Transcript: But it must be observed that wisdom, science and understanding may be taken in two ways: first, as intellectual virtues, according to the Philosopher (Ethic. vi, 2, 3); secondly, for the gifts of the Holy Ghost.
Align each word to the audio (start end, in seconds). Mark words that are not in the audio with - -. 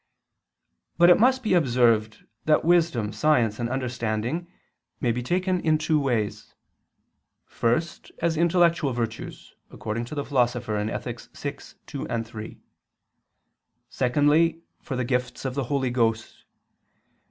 But 0.97 1.11
it 1.11 1.19
must 1.19 1.43
be 1.43 1.53
observed 1.53 2.25
that 2.45 2.65
wisdom, 2.65 3.13
science 3.13 3.59
and 3.59 3.69
understanding 3.69 4.47
may 4.99 5.11
be 5.11 5.21
taken 5.21 5.59
in 5.59 5.77
two 5.77 5.99
ways: 5.99 6.55
first, 7.45 8.11
as 8.17 8.35
intellectual 8.35 8.93
virtues, 8.93 9.53
according 9.69 10.05
to 10.05 10.15
the 10.15 10.25
Philosopher 10.25 10.75
(Ethic. 10.75 11.19
vi, 11.37 11.55
2, 11.85 12.07
3); 12.23 12.59
secondly, 13.91 14.63
for 14.81 14.95
the 14.95 15.05
gifts 15.05 15.45
of 15.45 15.53
the 15.53 15.65
Holy 15.65 15.91
Ghost. 15.91 16.45